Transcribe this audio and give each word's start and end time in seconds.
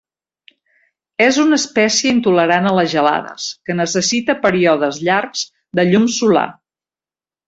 És 1.25 1.35
una 1.43 1.57
espècie 1.57 2.13
intolerant 2.15 2.69
a 2.69 2.73
les 2.77 2.89
gelades 2.93 3.45
que 3.69 3.75
necessita 3.81 4.37
períodes 4.49 5.01
llargs 5.09 5.45
de 5.81 5.87
llum 5.91 6.09
solar. 6.21 6.47